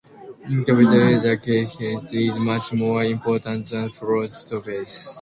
In 0.45 0.65
captivity, 0.65 1.37
cage 1.37 1.75
height 1.75 2.11
is 2.11 2.35
much 2.39 2.73
more 2.73 3.03
important 3.03 3.63
than 3.69 3.89
floor 3.91 4.27
space. 4.27 5.09